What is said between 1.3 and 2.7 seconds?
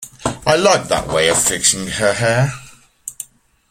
fixing her hair.